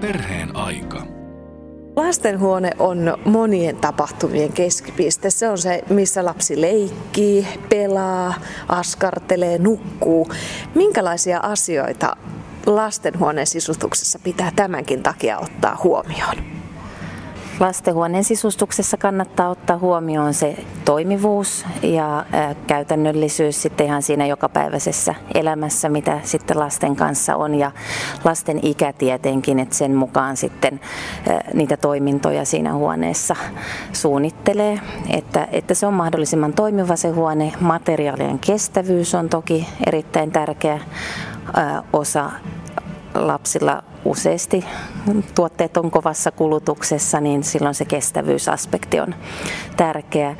[0.00, 1.02] Perheen aika.
[1.96, 5.30] Lastenhuone on monien tapahtumien keskipiste.
[5.30, 8.34] Se on se, missä lapsi leikkii, pelaa,
[8.68, 10.28] askartelee, nukkuu.
[10.74, 12.16] Minkälaisia asioita
[12.66, 16.55] lastenhuoneen sisustuksessa pitää tämänkin takia ottaa huomioon?
[17.60, 22.26] Lastenhuoneen sisustuksessa kannattaa ottaa huomioon se toimivuus ja
[22.66, 27.70] käytännöllisyys sitten ihan siinä jokapäiväisessä elämässä, mitä sitten lasten kanssa on ja
[28.24, 30.80] lasten ikä tietenkin, että sen mukaan sitten
[31.54, 33.36] niitä toimintoja siinä huoneessa
[33.92, 37.52] suunnittelee, että, että se on mahdollisimman toimiva se huone.
[37.60, 40.80] Materiaalien kestävyys on toki erittäin tärkeä
[41.92, 42.30] osa
[43.16, 44.64] lapsilla useasti
[45.34, 49.14] tuotteet on kovassa kulutuksessa, niin silloin se kestävyysaspekti on
[49.76, 50.36] tärkeä.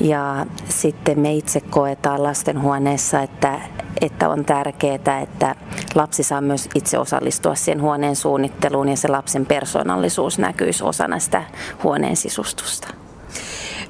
[0.00, 3.60] Ja sitten me itse koetaan lastenhuoneessa, että,
[4.00, 5.54] että on tärkeää, että
[5.94, 11.42] lapsi saa myös itse osallistua siihen huoneen suunnitteluun ja se lapsen persoonallisuus näkyisi osana sitä
[11.82, 12.99] huoneen sisustusta.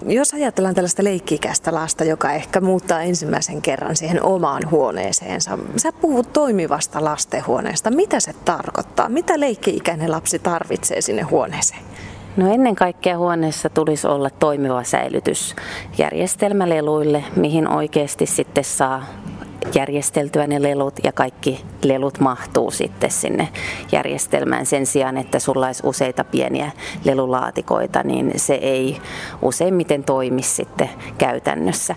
[0.06, 6.32] Jos ajatellaan tällaista leikkikästä lasta, joka ehkä muuttaa ensimmäisen kerran siihen omaan huoneeseensa, sä puhut
[6.32, 7.90] toimivasta lastenhuoneesta.
[7.90, 9.08] Mitä se tarkoittaa?
[9.08, 11.82] Mitä leikki-ikäinen lapsi tarvitsee sinne huoneeseen?
[12.36, 19.06] No ennen kaikkea huoneessa tulisi olla toimiva säilytysjärjestelmä leluille, mihin oikeasti sitten saa
[19.74, 23.48] järjesteltyä ne lelut ja kaikki lelut mahtuu sitten sinne
[23.92, 26.70] järjestelmään sen sijaan, että sulla olisi useita pieniä
[27.04, 28.96] lelulaatikoita, niin se ei
[29.42, 31.94] useimmiten toimi sitten käytännössä.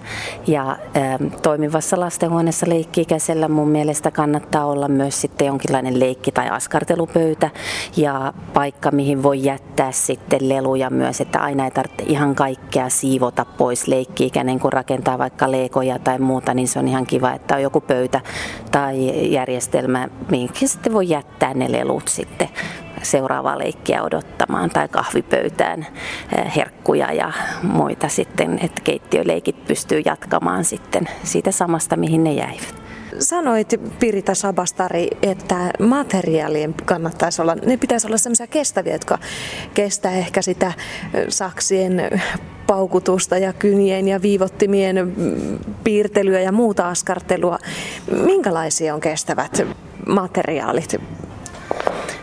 [0.48, 0.76] Ja ä,
[1.14, 7.50] ähm, toimivassa lastenhuoneessa leikki-ikäisellä mun mielestä kannattaa olla myös sitten jonkinlainen leikki- tai askartelupöytä
[7.98, 13.46] ja paikka, mihin voi jättää sitten leluja myös, että aina ei tarvitse ihan kaikkea siivota
[13.46, 17.62] pois leikki-ikäinen, kun rakentaa vaikka leikoja tai muuta, niin se on ihan kiva, että on
[17.62, 18.22] joku pöytä
[18.72, 22.50] tai järjestelmä, minkä sitten voi jättää ne lelut sitten
[23.02, 25.88] seuraavaa leikkiä odottamaan tai kahvipöytään
[26.38, 27.32] eh, herkkuja ja
[27.64, 32.83] muita sitten, että keittiöleikit pystyy jatkamaan sitten siitä samasta, mihin ne jäivät.
[33.20, 39.18] Sanoit Pirita Sabastari, että materiaalien kannattaisi olla, ne pitäisi olla sellaisia kestäviä, jotka
[39.74, 40.74] kestää ehkä sitä
[41.30, 42.22] saksien
[42.68, 45.16] paukutusta ja kynien ja viivottimien
[45.84, 47.58] piirtelyä ja muuta askartelua.
[48.26, 49.62] Minkälaisia on kestävät
[50.08, 50.96] materiaalit?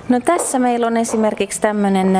[0.09, 2.17] No tässä meillä on esimerkiksi tämmöinen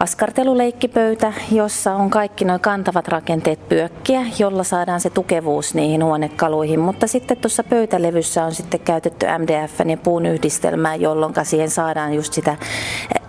[0.00, 6.80] askarteluleikkipöytä, jossa on kaikki nuo kantavat rakenteet pyökkiä, jolla saadaan se tukevuus niihin huonekaluihin.
[6.80, 12.32] Mutta sitten tuossa pöytälevyssä on sitten käytetty MDF ja puun yhdistelmää, jolloin siihen saadaan just
[12.32, 12.56] sitä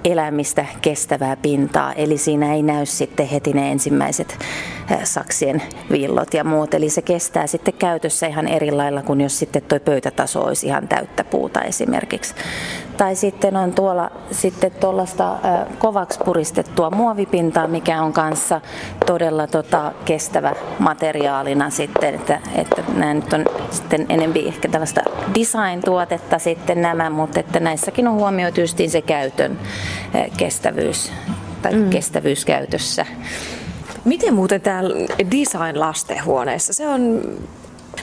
[0.03, 1.93] elämistä kestävää pintaa.
[1.93, 4.37] Eli siinä ei näy sitten heti ne ensimmäiset
[5.03, 5.61] saksien
[5.91, 6.73] villot ja muut.
[6.73, 10.87] Eli se kestää sitten käytössä ihan eri lailla kuin jos sitten tuo pöytätaso olisi ihan
[10.87, 12.35] täyttä puuta esimerkiksi.
[12.97, 15.37] Tai sitten on tuolla sitten tuollaista
[15.79, 18.61] kovaksi puristettua muovipintaa, mikä on kanssa
[19.05, 25.01] todella tota, kestävä materiaalina sitten, että, että nämä nyt on sitten enemmän ehkä tällaista
[25.35, 29.59] design-tuotetta sitten nämä, mutta että näissäkin on huomioitu justiin se käytön
[30.37, 31.11] kestävyys
[31.61, 31.89] tai mm.
[31.89, 33.05] kestävyys käytössä.
[34.05, 34.81] Miten muuten tämä
[35.31, 36.73] design lastenhuoneessa?
[36.73, 37.21] Se on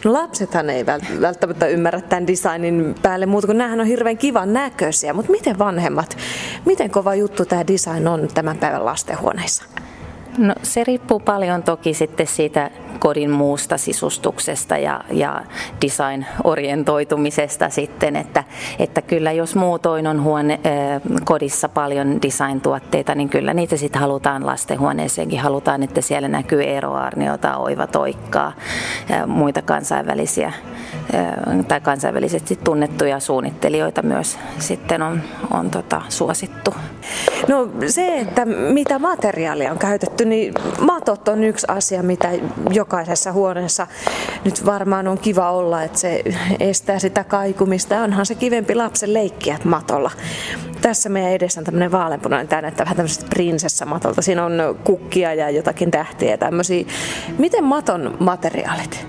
[0.04, 0.86] No lapsethan ei
[1.20, 6.16] välttämättä ymmärrä tämän designin päälle muuta kuin nämähän on hirveän kivan näköisiä, mutta miten vanhemmat,
[6.64, 9.64] miten kova juttu tämä design on tämän päivän lastenhuoneissa?
[10.38, 15.42] No se riippuu paljon toki sitten siitä kodin muusta sisustuksesta ja, ja
[15.82, 18.44] design-orientoitumisesta sitten, että,
[18.78, 20.60] että kyllä jos muutoin on huone,
[21.24, 25.40] kodissa paljon design-tuotteita, niin kyllä niitä sitten halutaan lastenhuoneeseenkin.
[25.40, 28.52] Halutaan, että siellä näkyy eroarniota, oivatoikkaa,
[29.08, 30.52] ja muita kansainvälisiä
[31.68, 36.74] tai kansainvälisesti tunnettuja suunnittelijoita myös sitten on, on tota, suosittu.
[37.48, 42.28] No se, että mitä materiaalia on käytetty, niin matot on yksi asia, mitä
[42.70, 43.86] jokaisessa huoneessa
[44.44, 46.22] nyt varmaan on kiva olla, että se
[46.60, 48.02] estää sitä kaikumista.
[48.02, 50.10] Onhan se kivempi lapsen leikkiä matolla.
[50.82, 54.22] Tässä meidän edessä on tämmöinen vaaleanpunainen, tämä näyttää vähän tämmöisestä prinsessamatolta.
[54.22, 54.52] Siinä on
[54.84, 56.84] kukkia ja jotakin tähtiä ja tämmöisiä.
[57.38, 59.06] Miten maton materiaalit?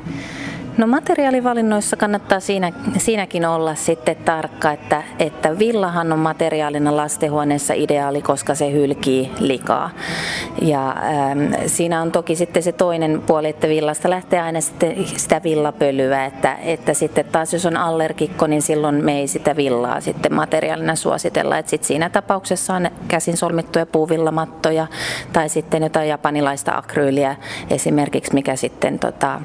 [0.78, 8.22] No materiaalivalinnoissa kannattaa siinä, siinäkin olla sitten tarkka, että, että villahan on materiaalina lastenhuoneessa ideaali,
[8.22, 9.90] koska se hylkii likaa.
[10.62, 15.42] Ja ähm, siinä on toki sitten se toinen puoli, että villasta lähtee aina sitten sitä
[15.44, 20.34] villapölyä, että, että sitten taas jos on allergikko, niin silloin me ei sitä villaa sitten
[20.34, 21.58] materiaalina suositella.
[21.58, 24.88] Että sitten siinä tapauksessa on käsin solmittuja puuvillamattoja
[25.34, 27.36] tai sitten jotain japanilaista akryyliä
[27.70, 29.42] esimerkiksi, mikä sitten tota,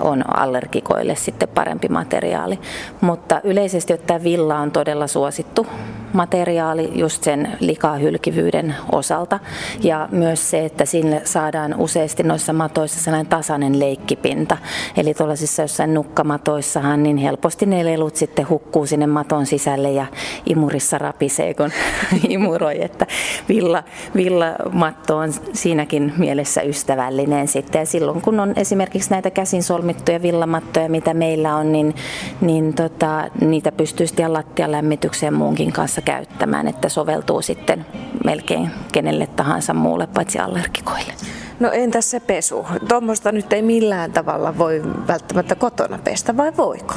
[0.00, 2.58] on allergikko allergikoille sitten parempi materiaali.
[3.00, 5.66] Mutta yleisesti ottaen villa on todella suosittu
[6.12, 9.40] materiaali just sen likahylkivyyden osalta
[9.82, 14.56] ja myös se, että sinne saadaan useasti noissa matoissa sellainen tasainen leikkipinta.
[14.96, 20.06] Eli tuollaisissa jossain nukkamatoissahan niin helposti ne lelut sitten hukkuu sinne maton sisälle ja
[20.46, 21.70] imurissa rapisee, kun
[22.28, 23.06] imuroi, että
[23.48, 23.82] villa,
[24.16, 27.78] villamatto on siinäkin mielessä ystävällinen sitten.
[27.78, 31.94] Ja silloin kun on esimerkiksi näitä käsin solmittuja villamattoja, mitä meillä on, niin,
[32.40, 37.86] niin tota, niitä pystyy sitten lattialämmitykseen muunkin kanssa käyttämään, että soveltuu sitten
[38.24, 41.12] melkein kenelle tahansa muulle paitsi allergikoille.
[41.60, 42.66] No entäs se pesu?
[42.88, 46.94] Tuommoista nyt ei millään tavalla voi välttämättä kotona pestä, vai voiko?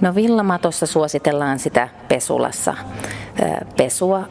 [0.00, 2.74] No villamatossa suositellaan sitä pesulassa
[3.76, 4.28] pesua,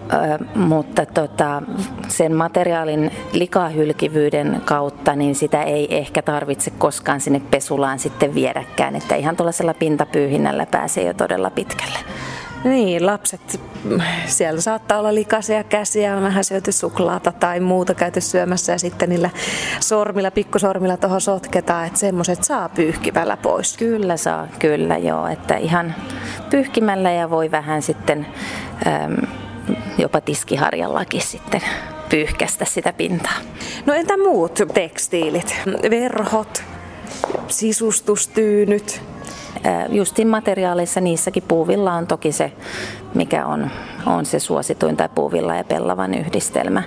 [0.55, 1.61] mutta tota,
[2.07, 9.15] sen materiaalin likahylkivyyden kautta niin sitä ei ehkä tarvitse koskaan sinne pesulaan sitten viedäkään, että
[9.15, 11.99] ihan tuollaisella pintapyyhinnällä pääsee jo todella pitkälle.
[12.63, 13.59] Niin, lapset,
[14.25, 19.09] siellä saattaa olla likaisia käsiä, on vähän syöty suklaata tai muuta käyty syömässä ja sitten
[19.09, 19.29] niillä
[19.79, 23.77] sormilla, pikkusormilla tuohon sotketaan, että semmoiset saa pyyhkimällä pois.
[23.77, 25.95] Kyllä saa, kyllä joo, että ihan
[26.49, 28.27] pyyhkimällä ja voi vähän sitten
[28.87, 29.17] äm,
[29.97, 31.61] jopa tiskiharjallakin sitten
[32.09, 33.37] pyyhkästä sitä pintaa.
[33.85, 35.55] No entä muut tekstiilit?
[35.89, 36.63] Verhot,
[37.47, 39.01] sisustustyynyt,
[39.89, 42.51] justin materiaaleissa niissäkin puuvilla on toki se,
[43.13, 43.69] mikä on,
[44.05, 46.83] on se suosituin tai puuvilla ja pellavan yhdistelmä.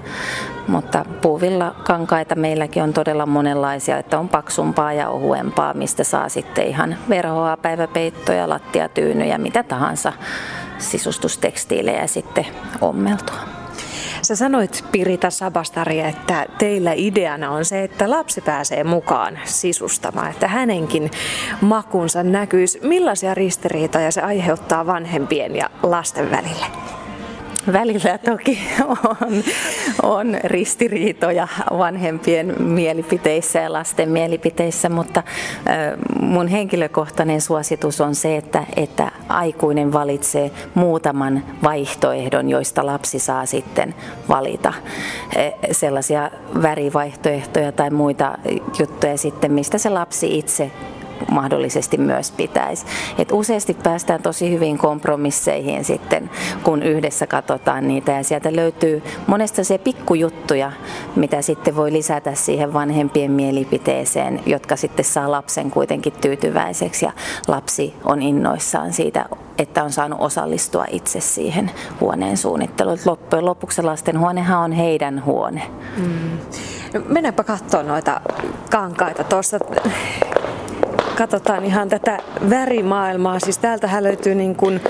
[0.68, 6.66] Mutta puuvilla kankaita meilläkin on todella monenlaisia, että on paksumpaa ja ohuempaa, mistä saa sitten
[6.66, 10.12] ihan verhoa, päiväpeittoja, lattiatyynyjä, mitä tahansa
[10.78, 12.46] sisustustekstiilejä sitten
[12.80, 13.55] ommeltua.
[14.26, 20.48] Sä sanoit Pirita Sabastari, että teillä ideana on se, että lapsi pääsee mukaan sisustamaan, että
[20.48, 21.10] hänenkin
[21.60, 22.80] makunsa näkyisi.
[22.82, 26.66] Millaisia ristiriitoja se aiheuttaa vanhempien ja lasten välille?
[27.72, 28.58] Välillä toki
[29.20, 29.44] on,
[30.02, 35.22] on ristiriitoja vanhempien mielipiteissä ja lasten mielipiteissä, mutta
[36.20, 43.94] mun henkilökohtainen suositus on se, että, että aikuinen valitsee muutaman vaihtoehdon, joista lapsi saa sitten
[44.28, 44.72] valita.
[45.36, 46.30] E, sellaisia
[46.62, 48.38] värivaihtoehtoja tai muita
[48.78, 50.70] juttuja sitten, mistä se lapsi itse
[51.30, 52.86] mahdollisesti myös pitäisi.
[53.18, 56.30] Et useasti päästään tosi hyvin kompromisseihin sitten,
[56.62, 60.72] kun yhdessä katsotaan niitä ja sieltä löytyy monesta se pikkujuttuja,
[61.16, 67.12] mitä sitten voi lisätä siihen vanhempien mielipiteeseen, jotka sitten saa lapsen kuitenkin tyytyväiseksi ja
[67.48, 69.26] lapsi on innoissaan siitä
[69.58, 71.70] että on saanut osallistua itse siihen
[72.00, 72.98] huoneen suunnitteluun.
[73.04, 75.62] Loppujen lopuksi lastenhuonehan on heidän huone.
[75.96, 76.38] Mm.
[76.94, 78.20] No, mennäänpä katsomaan noita
[78.70, 79.24] kankaita.
[79.24, 79.58] Tuossa
[81.16, 82.18] katsotaan ihan tätä
[82.50, 84.80] värimaailmaa, siis täältähän löytyy niin kuin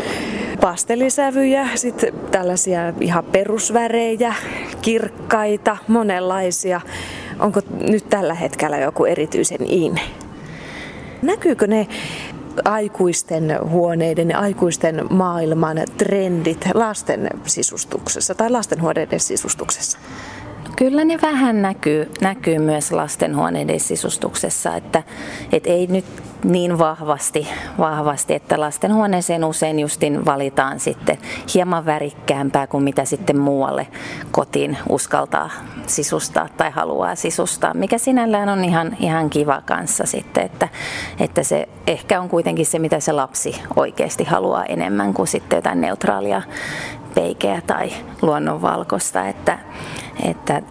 [0.61, 4.35] pastelisävyjä, sitten tällaisia ihan perusvärejä,
[4.83, 6.81] kirkkaita, monenlaisia.
[7.39, 10.01] Onko nyt tällä hetkellä joku erityisen in?
[11.23, 11.87] Näkyykö ne
[12.65, 19.99] aikuisten huoneiden ja aikuisten maailman trendit lasten sisustuksessa tai lastenhuoneiden sisustuksessa?
[20.77, 25.03] Kyllä ne vähän näkyy, näkyy myös lastenhuoneiden sisustuksessa, että
[25.53, 26.05] et ei nyt
[26.45, 31.19] niin vahvasti, vahvasti, että lastenhuoneeseen usein justin valitaan sitten
[31.55, 33.87] hieman värikkäämpää kuin mitä sitten muualle
[34.31, 35.51] kotiin uskaltaa
[35.87, 40.69] sisustaa tai haluaa sisustaa, mikä sinällään on ihan, ihan kiva kanssa sitten, että,
[41.21, 45.81] että se ehkä on kuitenkin se, mitä se lapsi oikeasti haluaa enemmän kuin sitten jotain
[45.81, 46.43] neutraalia
[47.15, 49.59] peikeä tai luonnonvalkoista, että,
[50.23, 50.63] että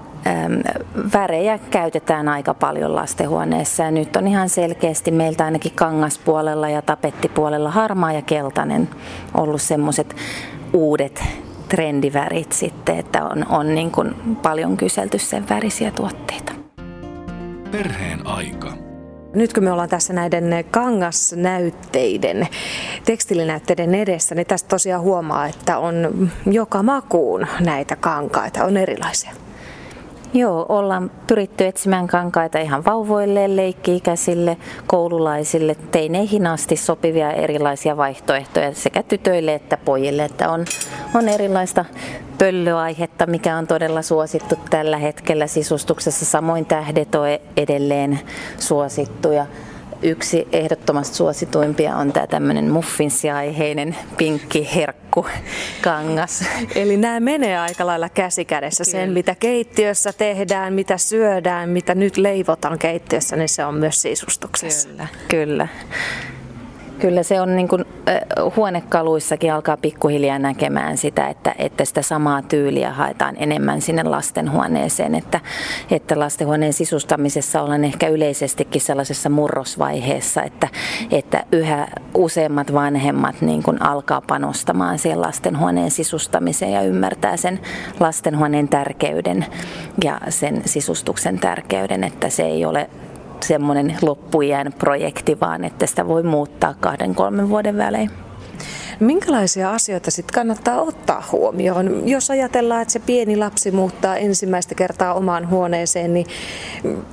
[1.14, 7.72] värejä käytetään aika paljon lastenhuoneessa ja nyt on ihan selkeästi meiltä ainakin kangaspuolella ja tapettipuolella
[7.72, 8.90] harmaa ja keltainen
[9.34, 10.16] ollut semmoiset
[10.74, 11.24] uudet
[11.70, 16.52] trendivärit sitten, että on, on niin kuin paljon kyselty sen värisiä tuotteita.
[17.72, 18.74] Perheen aika.
[19.34, 22.48] Nyt kun me ollaan tässä näiden kangasnäytteiden,
[23.06, 29.32] tekstilinäytteiden edessä, niin tästä tosiaan huomaa, että on joka makuun näitä kankaita, on erilaisia.
[30.36, 39.04] Joo, ollaan pyritty etsimään kankaita ihan vauvoille, leikki-ikäisille, koululaisille, teineihin asti sopivia erilaisia vaihtoehtoja sekä
[39.04, 40.26] tytöille että pojille.
[40.26, 40.66] Että on,
[41.14, 41.86] on erilaista
[42.38, 46.26] pöllöaihetta, mikä on todella suosittu tällä hetkellä sisustuksessa.
[46.26, 47.28] Samoin tähdet on
[47.58, 48.20] edelleen
[48.60, 49.46] suosittuja.
[50.02, 55.26] Yksi ehdottomasti suosituimpia on tämä tämmöinen muffinsiaiheinen pinkki herkku
[55.82, 56.44] kangas.
[56.76, 58.84] Eli nämä menee aika lailla käsikädessä.
[58.84, 58.92] Kyllä.
[58.92, 64.90] Sen, mitä keittiössä tehdään, mitä syödään, mitä nyt leivotaan keittiössä, niin se on myös sisustuksessa.
[64.90, 65.68] Kyllä, kyllä.
[67.00, 67.86] Kyllä se on niin kuin,
[68.56, 75.16] huonekaluissakin alkaa pikkuhiljaa näkemään sitä, että, että sitä samaa tyyliä haetaan enemmän sinne lastenhuoneeseen.
[75.16, 75.40] Että,
[75.92, 80.68] että lastenhuoneen sisustamisessa ollaan ehkä yleisestikin sellaisessa murrosvaiheessa, että,
[81.12, 87.60] että yhä useammat vanhemmat niin kuin alkaa panostamaan siihen lastenhuoneen sisustamiseen ja ymmärtää sen
[88.00, 89.46] lastenhuoneen tärkeyden
[90.04, 92.90] ja sen sisustuksen tärkeyden, että se ei ole
[93.44, 98.12] semmoinen loppujään projekti, vaan että sitä voi muuttaa kahden kolmen vuoden välein.
[99.00, 102.10] Minkälaisia asioita sitten kannattaa ottaa huomioon?
[102.10, 106.26] Jos ajatellaan, että se pieni lapsi muuttaa ensimmäistä kertaa omaan huoneeseen, niin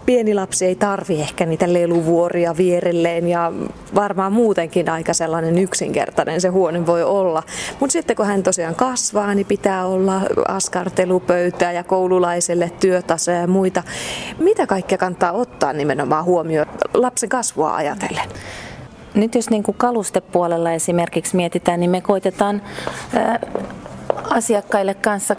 [0.06, 3.52] pieni lapsi ei tarvi ehkä niitä leluvuoria vierelleen ja
[3.94, 7.42] varmaan muutenkin aika sellainen yksinkertainen se huone voi olla.
[7.80, 13.82] Mutta sitten kun hän tosiaan kasvaa, niin pitää olla askartelupöytää ja koululaiselle työtasoja ja muita.
[14.38, 18.28] Mitä kaikkea kannattaa ottaa nimenomaan huomioon lapsen kasvua ajatellen?
[19.14, 22.62] Nyt jos niin kuin kalustepuolella esimerkiksi mietitään, niin me koitetaan
[24.30, 25.36] asiakkaille kanssa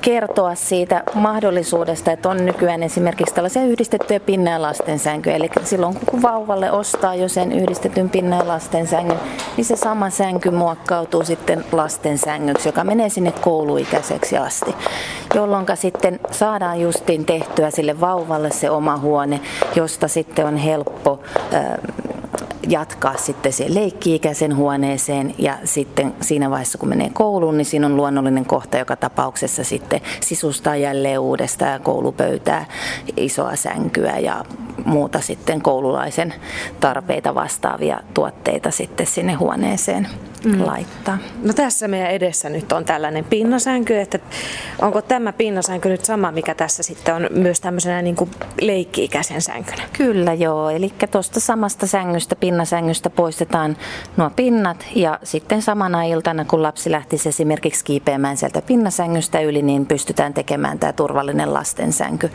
[0.00, 5.36] kertoa siitä mahdollisuudesta, että on nykyään esimerkiksi tällaisia yhdistettyjä pinna- ja lastensänkyjä.
[5.36, 9.20] Eli silloin kun vauvalle ostaa jo sen yhdistetyn pinna- ja lastensängyn,
[9.56, 14.74] niin se sama sänky muokkautuu sitten lastensängyksi, joka menee sinne kouluikäiseksi asti.
[15.34, 19.40] Jolloin sitten saadaan justiin tehtyä sille vauvalle se oma huone,
[19.76, 21.20] josta sitten on helppo
[22.68, 25.34] jatkaa sitten siihen leikki-ikäisen huoneeseen.
[25.38, 30.00] Ja sitten siinä vaiheessa kun menee kouluun, niin siinä on luonnollinen kohta joka tapauksessa sitten
[30.20, 32.64] sisustaa jälleen uudestaan koulupöytää,
[33.16, 34.44] isoa sänkyä ja
[34.84, 36.34] muuta sitten koululaisen
[36.80, 40.08] tarpeita vastaavia tuotteita sitten sinne huoneeseen
[40.44, 40.66] mm.
[40.66, 41.18] laittaa.
[41.42, 44.18] No tässä meidän edessä nyt on tällainen pinnasänky, että
[44.78, 49.82] onko tämä pinnasänky nyt sama, mikä tässä sitten on myös tämmöisenä niin kuin leikki-ikäisen sänkynä?
[49.92, 53.76] Kyllä joo, eli tuosta samasta sängystä, pinnasängystä poistetaan
[54.16, 59.86] nuo pinnat ja sitten samana iltana, kun lapsi lähtisi esimerkiksi kiipeämään sieltä pinnasängystä yli, niin
[59.86, 62.30] pystytään tekemään tämä turvallinen lastensänky.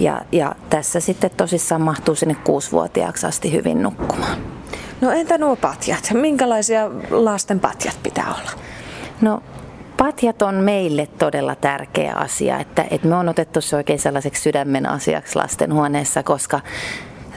[0.00, 4.38] Ja, ja tässä sitten tosissaan mahtuu sinne kuusivuotiaaksi asti hyvin nukkumaan.
[5.00, 6.10] No entä nuo patjat?
[6.12, 8.50] Minkälaisia lasten patjat pitää olla?
[9.20, 9.42] No
[9.96, 14.88] patjat on meille todella tärkeä asia, että, että me on otettu se oikein sellaiseksi sydämen
[14.88, 16.60] asiaksi lastenhuoneessa, koska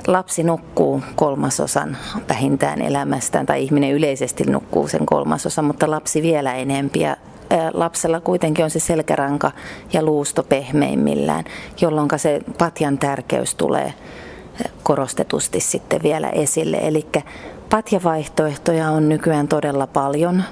[0.08, 1.98] lapsi nukkuu kolmasosan
[2.30, 7.18] vähintään elämästään, tai ihminen yleisesti nukkuu sen kolmasosan, mutta lapsi vielä enempiä
[7.74, 9.52] lapsella kuitenkin on se selkäranka
[9.94, 11.44] ja luusto pehmeimmillään,
[11.82, 13.94] jolloin se patjan tärkeys tulee
[14.84, 16.78] korostetusti sitten vielä esille.
[16.82, 17.08] Eli
[17.70, 20.44] patjavaihtoehtoja on nykyään todella paljon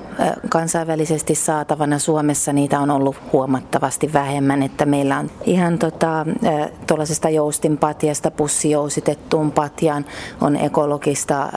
[0.50, 2.00] kansainvälisesti saatavana.
[2.00, 6.26] Suomessa niitä on ollut huomattavasti vähemmän, että meillä on ihan tota,
[6.88, 10.06] tuollaisesta joustinpatjasta pussijousitettuun patjaan
[10.42, 11.50] on ekologista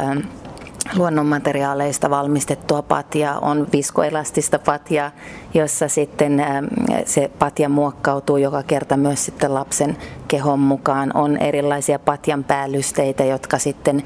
[0.96, 5.10] luonnonmateriaaleista valmistettua patjaa, on viskoelastista patjaa,
[5.54, 6.64] jossa sitten ähm,
[7.04, 9.96] se patja muokkautuu joka kerta myös sitten lapsen
[10.28, 11.16] kehon mukaan.
[11.16, 14.02] On erilaisia patjan päällysteitä, jotka sitten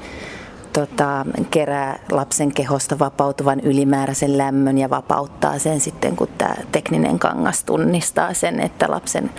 [0.73, 7.63] tota, kerää lapsen kehosta vapautuvan ylimääräisen lämmön ja vapauttaa sen sitten, kun tämä tekninen kangas
[7.63, 9.29] tunnistaa sen, että lapsen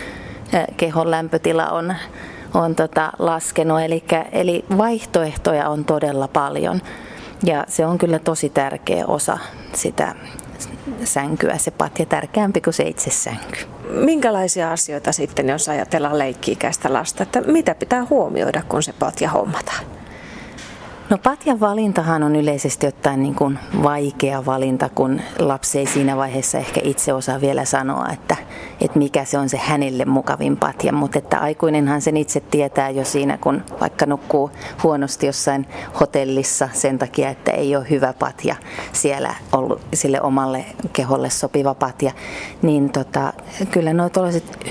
[0.54, 1.94] äh, kehon lämpötila on,
[2.54, 3.80] on tota, laskenut.
[3.80, 6.80] Eli, eli vaihtoehtoja on todella paljon.
[7.44, 9.38] Ja se on kyllä tosi tärkeä osa
[9.74, 10.14] sitä
[11.04, 13.60] sänkyä, se patja tärkeämpi kuin se itse sänky.
[13.90, 19.84] Minkälaisia asioita sitten, jos ajatellaan leikki-ikäistä lasta, että mitä pitää huomioida, kun se patja hommataan?
[21.10, 26.58] No patjan valintahan on yleisesti ottaen niin kuin vaikea valinta, kun lapsi ei siinä vaiheessa
[26.58, 28.36] ehkä itse osaa vielä sanoa, että,
[28.80, 30.92] että mikä se on se hänelle mukavin patja.
[30.92, 34.50] Mutta että aikuinenhan sen itse tietää jo siinä, kun vaikka nukkuu
[34.82, 35.66] huonosti jossain
[36.00, 38.56] hotellissa sen takia, että ei ole hyvä patja
[38.92, 42.12] siellä ollut sille omalle keholle sopiva patja.
[42.62, 43.32] Niin tota,
[43.70, 44.10] kyllä nuo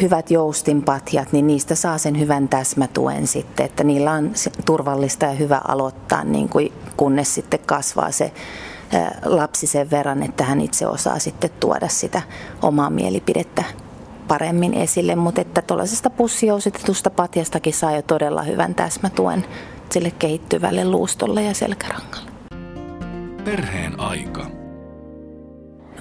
[0.01, 4.31] hyvät joustinpatjat, niin niistä saa sen hyvän täsmätuen sitten, että niillä on
[4.65, 8.31] turvallista ja hyvä aloittaa niin kuin, kunnes sitten kasvaa se
[9.25, 12.21] lapsi sen verran, että hän itse osaa sitten tuoda sitä
[12.61, 13.63] omaa mielipidettä
[14.27, 19.45] paremmin esille, mutta että tuollaisesta pussijousitetusta patjastakin saa jo todella hyvän täsmätuen
[19.91, 22.31] sille kehittyvälle luustolle ja selkärangalle.
[23.43, 24.45] Perheen aika.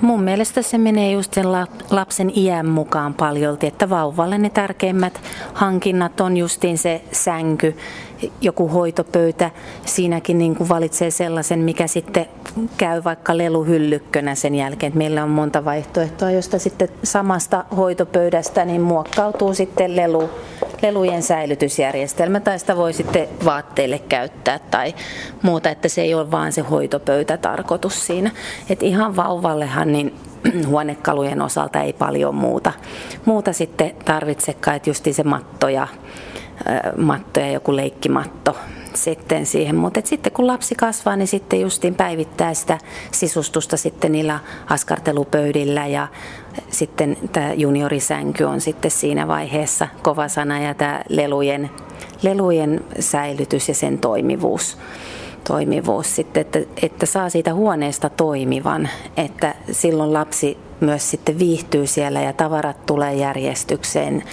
[0.00, 1.52] Mun mielestä se menee just sen
[1.90, 5.20] lapsen iän mukaan paljolti, että vauvalle ne tärkeimmät
[5.54, 7.76] hankinnat on justiin se sänky,
[8.40, 9.50] joku hoitopöytä.
[9.84, 12.26] Siinäkin niin kuin valitsee sellaisen, mikä sitten
[12.76, 14.88] käy vaikka leluhyllykkönä sen jälkeen.
[14.88, 20.30] Että meillä on monta vaihtoehtoa, josta sitten samasta hoitopöydästä niin muokkautuu sitten lelu
[20.82, 24.94] lelujen säilytysjärjestelmä tai sitä voi sitten vaatteille käyttää tai
[25.42, 28.30] muuta, että se ei ole vaan se hoitopöytä tarkoitus siinä.
[28.70, 30.14] Et ihan vauvallehan niin
[30.66, 32.72] huonekalujen osalta ei paljon muuta,
[33.24, 35.88] muuta sitten tarvitsekaan, että just se matto ja,
[36.96, 38.56] matto ja joku leikkimatto
[38.94, 39.76] sitten siihen.
[39.76, 42.78] Mutta sitten kun lapsi kasvaa, niin sitten justiin päivittää sitä
[43.10, 46.08] sisustusta sitten niillä askartelupöydillä ja
[46.70, 51.70] sitten tämä juniorisänky on sitten siinä vaiheessa kova sana ja tämä lelujen,
[52.22, 54.78] lelujen säilytys ja sen toimivuus
[55.44, 62.20] toimivuus sitten, että, että saa siitä huoneesta toimivan, että silloin lapsi myös sitten viihtyy siellä
[62.20, 64.24] ja tavarat tulee järjestykseen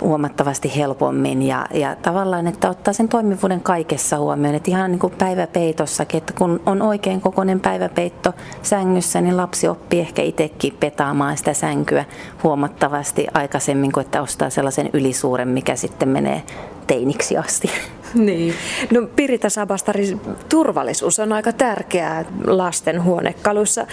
[0.00, 5.12] huomattavasti helpommin ja, ja tavallaan, että ottaa sen toimivuuden kaikessa huomioon, että ihan niin kuin
[5.18, 11.54] päiväpeitossakin, että kun on oikein kokoinen päiväpeitto sängyssä, niin lapsi oppii ehkä itsekin petaamaan sitä
[11.54, 12.04] sänkyä
[12.42, 16.42] huomattavasti aikaisemmin kuin että ostaa sellaisen ylisuuren, mikä sitten menee
[16.86, 17.70] teiniksi asti.
[18.14, 18.54] Niin.
[18.90, 23.86] No Pirita Sabastari, turvallisuus on aika tärkeää lasten huonekaluissa.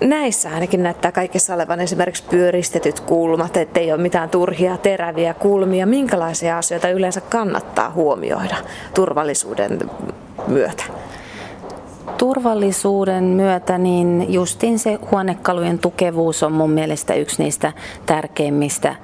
[0.00, 5.86] Näissä ainakin näyttää kaikessa olevan esimerkiksi pyöristetyt kulmat, ettei ole mitään turhia teräviä kulmia.
[5.86, 8.56] Minkälaisia asioita yleensä kannattaa huomioida
[8.94, 9.78] turvallisuuden
[10.48, 10.84] myötä?
[12.18, 17.72] Turvallisuuden myötä niin justin se huonekalujen tukevuus on mun mielestä yksi niistä
[18.06, 18.96] tärkeimmistä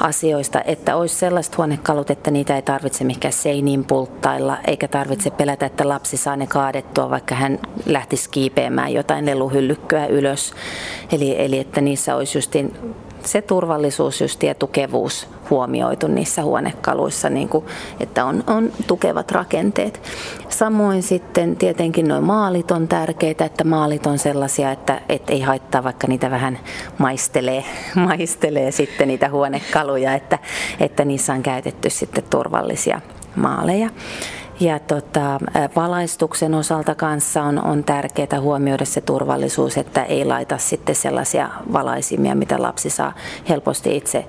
[0.00, 5.66] asioista, että olisi sellaiset huonekalut, että niitä ei tarvitse mikään seiniin pulttailla, eikä tarvitse pelätä,
[5.66, 10.52] että lapsi saa ne kaadettua, vaikka hän lähtisi kiipeämään jotain leluhyllykköä ylös.
[11.12, 12.76] Eli, eli että niissä olisi justin
[13.26, 17.64] se turvallisuus just ja tukevuus huomioitu niissä huonekaluissa, niin kuin,
[18.00, 20.00] että on, on tukevat rakenteet.
[20.48, 25.84] Samoin sitten tietenkin nuo maalit on tärkeitä, että maalit on sellaisia, että et ei haittaa,
[25.84, 26.58] vaikka niitä vähän
[26.98, 27.64] maistelee,
[28.08, 30.38] maistelee sitten niitä huonekaluja, että,
[30.80, 33.00] että niissä on käytetty sitten turvallisia
[33.36, 33.90] maaleja.
[34.60, 35.38] Ja tota,
[35.76, 42.34] valaistuksen osalta kanssa on, on tärkeää huomioida se turvallisuus, että ei laita sitten sellaisia valaisimia,
[42.34, 43.12] mitä lapsi saa
[43.48, 44.26] helposti itse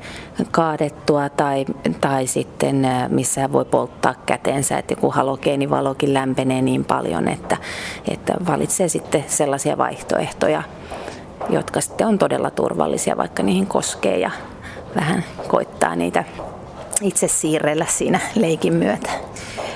[0.52, 1.66] kaadettua tai,
[2.02, 7.58] tai sitten missä voi polttaa käteensä, että joku halogeenivalokin lämpenee niin paljon, että,
[8.08, 10.64] että valitsee sitten sellaisia vaihtoehtoja,
[11.50, 14.32] jotka sitten on todella turvallisia, vaikka niihin koskee ja
[14.96, 16.24] vähän koittaa niitä
[17.02, 19.10] itse siirrellä siinä leikin myötä.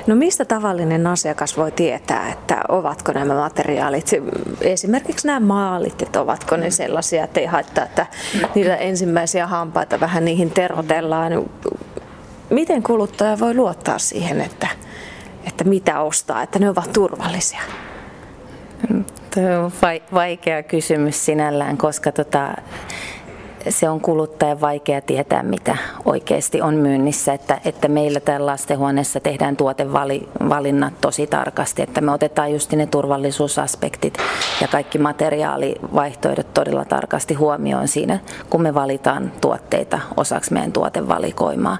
[0.07, 4.09] No mistä tavallinen asiakas voi tietää, että ovatko nämä materiaalit,
[4.61, 8.05] esimerkiksi nämä maalit, että ovatko ne sellaisia, että ei haittaa, että
[8.55, 11.31] niitä ensimmäisiä hampaita vähän niihin terotellaan.
[12.49, 14.67] Miten kuluttaja voi luottaa siihen, että,
[15.47, 17.61] että mitä ostaa, että ne ovat turvallisia?
[19.33, 19.71] Tuo on
[20.13, 22.53] vaikea kysymys sinällään, koska tota,
[23.69, 27.33] se on kuluttajan vaikea tietää, mitä oikeasti on myynnissä.
[27.33, 34.17] Että, että meillä täällä lastenhuoneessa tehdään tuotevalinnat tosi tarkasti, että me otetaan just ne turvallisuusaspektit
[34.61, 38.19] ja kaikki materiaalivaihtoehdot todella tarkasti huomioon siinä,
[38.49, 41.77] kun me valitaan tuotteita osaksi meidän tuotevalikoimaa.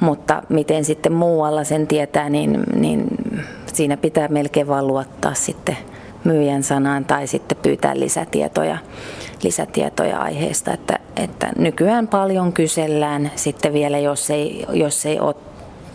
[0.00, 3.06] Mutta miten sitten muualla sen tietää, niin, niin
[3.66, 5.76] siinä pitää melkein vaan luottaa sitten
[6.24, 8.78] myyjän sanaan tai sitten pyytää lisätietoja,
[9.42, 10.72] lisätietoja aiheesta.
[10.72, 15.34] Että, että nykyään paljon kysellään sitten vielä, jos ei, jos ei ole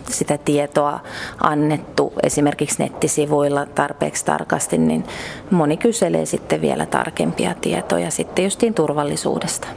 [0.09, 0.99] sitä tietoa
[1.43, 5.03] annettu esimerkiksi nettisivuilla tarpeeksi tarkasti, niin
[5.51, 9.67] moni kyselee sitten vielä tarkempia tietoja sitten justiin turvallisuudesta.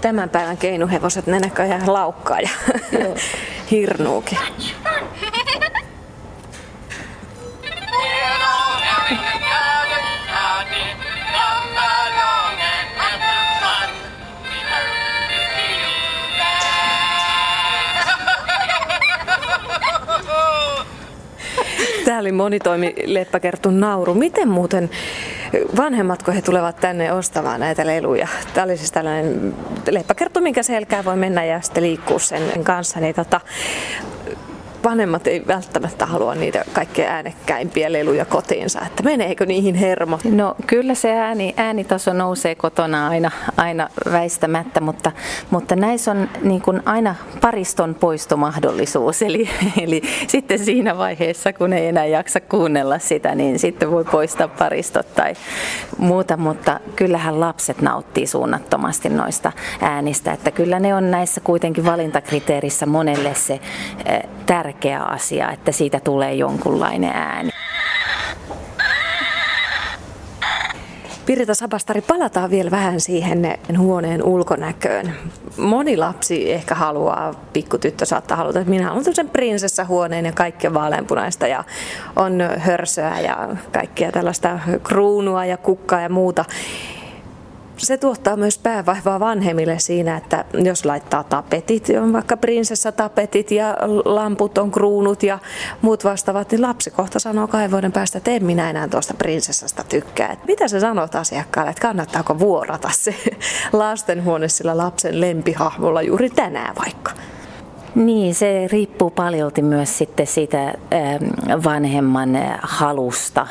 [0.00, 2.48] tämän päivän keinuhevoset, ne näköjään laukkaa ja
[3.70, 4.38] hirnuukin.
[22.04, 24.14] Tämä oli monitoimi Leppäkertun nauru.
[24.14, 24.90] Miten muuten
[25.76, 28.28] vanhemmat, kun he tulevat tänne ostamaan näitä leluja?
[28.54, 29.54] Tämä oli siis tällainen
[29.90, 33.00] leppäkerttu, minkä selkää voi mennä ja sitten liikkua sen kanssa.
[33.00, 33.40] Niin tota,
[34.84, 40.24] vanhemmat ei välttämättä halua niitä kaikkein äänekkäimpiä leluja kotiinsa, että meneekö niihin hermot?
[40.24, 45.12] No kyllä se ääni, äänitaso nousee kotona aina, aina väistämättä, mutta,
[45.50, 49.48] mutta näissä on niin kuin aina pariston poistomahdollisuus, eli,
[49.82, 55.14] eli sitten siinä vaiheessa, kun ei enää jaksa kuunnella sitä, niin sitten voi poistaa paristot
[55.14, 55.34] tai
[55.98, 62.86] muuta, mutta kyllähän lapset nauttii suunnattomasti noista äänistä, että kyllä ne on näissä kuitenkin valintakriteerissä
[62.86, 63.60] monelle se
[64.06, 67.50] eh, tärkeä tärkeä asia, että siitä tulee jonkunlainen ääni.
[71.26, 75.14] Pirita Sabastari, palataan vielä vähän siihen huoneen ulkonäköön.
[75.56, 81.46] Moni lapsi ehkä haluaa, pikkutyttö saattaa haluta, että minä haluan sen prinsessahuoneen ja kaikkea vaaleanpunaista
[81.46, 81.64] ja
[82.16, 86.44] on hörsöä ja kaikkea tällaista kruunua ja kukkaa ja muuta
[87.76, 94.58] se tuottaa myös päävaivaa vanhemmille siinä, että jos laittaa tapetit, on vaikka prinsessatapetit ja lamput
[94.58, 95.38] on kruunut ja
[95.82, 99.84] muut vastaavat, niin lapsi kohta sanoo kahden vuoden päästä, että en minä enää tuosta prinsessasta
[99.88, 100.32] tykkää.
[100.32, 103.14] Että mitä sä sanot asiakkaalle, että kannattaako vuorata se
[103.72, 107.12] lastenhuone sillä lapsen lempihahmolla juuri tänään vaikka?
[107.94, 113.46] Niin, se riippuu paljolti myös sitten siitä ähm, vanhemman äh, halusta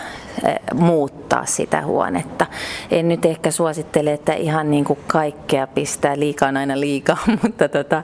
[0.74, 2.46] muuttaa sitä huonetta.
[2.92, 8.04] En nyt ehkä suosittele, että ihan niin kuin kaikkea pistää liikaa aina liikaa, mutta tota,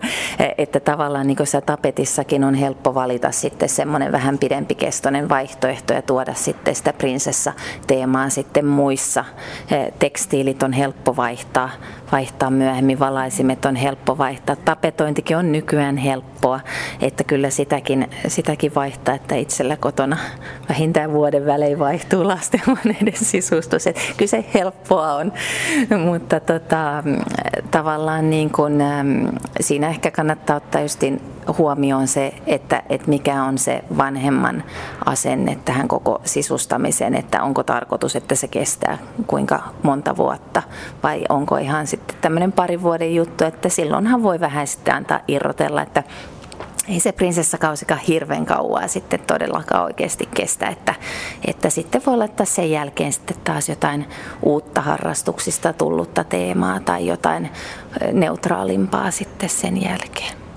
[0.57, 6.33] että tavallaan niin kuin tapetissakin on helppo valita sitten semmoinen vähän pidempikestoinen vaihtoehto ja tuoda
[6.33, 9.19] sitten sitä prinsessa-teemaa sitten muissa.
[9.19, 11.69] Äh, tekstiilit on helppo vaihtaa,
[12.11, 14.55] vaihtaa myöhemmin, valaisimet on helppo vaihtaa.
[14.55, 16.59] Tapetointikin on nykyään helppo helppoa,
[17.01, 20.17] että kyllä sitäkin, sitäkin vaihtaa, että itsellä kotona
[20.69, 23.87] vähintään vuoden välein vaihtuu lastenhuoneiden sisustus.
[23.87, 25.33] Että kyllä se helppoa on,
[26.05, 27.03] mutta tota,
[27.71, 28.79] tavallaan niin kun,
[29.59, 31.21] siinä ehkä kannattaa ottaa justin
[31.57, 34.63] huomioon se, että, että mikä on se vanhemman
[35.05, 40.63] asenne tähän koko sisustamiseen, että onko tarkoitus, että se kestää kuinka monta vuotta
[41.03, 45.81] vai onko ihan sitten tämmöinen parin vuoden juttu, että silloinhan voi vähän sitten antaa irrotella,
[45.81, 46.03] että
[46.89, 50.95] ei se prinsessakausikaan hirveän kauaa sitten todellakaan oikeasti kestä, että,
[51.47, 54.05] että sitten voi laittaa sen jälkeen sitten taas jotain
[54.43, 57.49] uutta harrastuksista tullutta teemaa tai jotain
[58.11, 60.48] neutraalimpaa sitten sen jälkeen.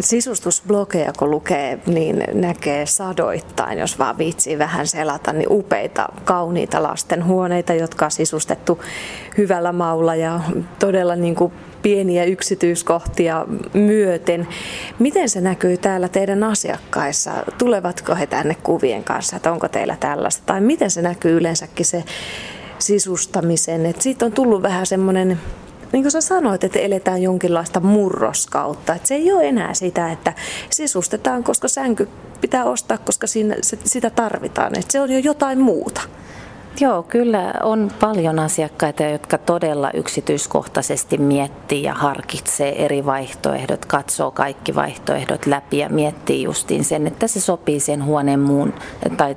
[0.00, 7.74] Sisustusblogeja kun lukee, niin näkee sadoittain, jos vaan viitsii vähän selata, niin upeita, kauniita lastenhuoneita,
[7.74, 8.80] jotka on sisustettu
[9.38, 10.40] hyvällä maulla ja
[10.78, 14.48] todella niin kuin pieniä yksityiskohtia myöten.
[14.98, 17.30] Miten se näkyy täällä teidän asiakkaissa?
[17.58, 20.42] Tulevatko he tänne kuvien kanssa, että onko teillä tällaista?
[20.46, 22.04] Tai miten se näkyy yleensäkin se
[22.78, 23.86] sisustamisen?
[23.86, 25.40] Et siitä on tullut vähän semmoinen
[25.96, 28.94] niin kuin sä sanoit, että eletään jonkinlaista murroskautta.
[28.94, 30.32] Että se ei ole enää sitä, että
[30.70, 32.08] sisustetaan, koska sänky
[32.40, 34.78] pitää ostaa, koska siinä, sitä tarvitaan.
[34.78, 36.00] Että se on jo jotain muuta.
[36.80, 44.74] Joo, kyllä on paljon asiakkaita, jotka todella yksityiskohtaisesti miettii ja harkitsee eri vaihtoehdot, katsoo kaikki
[44.74, 48.74] vaihtoehdot läpi ja miettii justiin sen, että se sopii sen huoneen muun
[49.16, 49.36] tai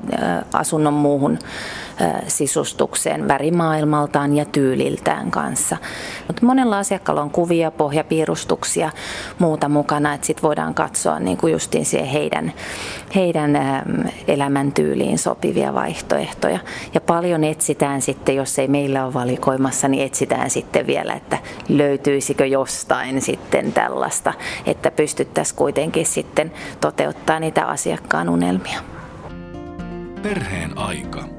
[0.54, 1.39] asunnon muuhun
[2.28, 5.78] sisustukseen värimaailmaltaan ja tyyliltään kanssa.
[6.28, 8.91] Mutta monella asiakkaalla on kuvia, pohjapiirustuksia,
[9.39, 12.54] muuta mukana, että sitten voidaan katsoa niin kuin justiin siihen heidän,
[13.15, 13.52] heidän
[14.28, 16.60] elämäntyyliin sopivia vaihtoehtoja.
[16.93, 21.37] Ja paljon etsitään sitten, jos ei meillä ole valikoimassa, niin etsitään sitten vielä, että
[21.69, 24.33] löytyisikö jostain sitten tällaista,
[24.65, 28.79] että pystyttäisiin kuitenkin sitten toteuttaa niitä asiakkaan unelmia.
[30.21, 31.38] Perheen aika.